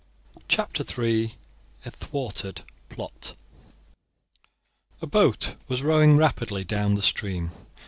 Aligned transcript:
CHAPTER 0.47 0.83
III: 1.03 1.35
A 1.85 1.91
THWARTED 1.91 2.63
PLOT 2.89 3.33
A 4.99 5.05
boat 5.05 5.57
was 5.67 5.83
rowing 5.83 6.17
rapidly 6.17 6.63
down 6.63 6.95
the 6.95 7.03
stream. 7.03 7.51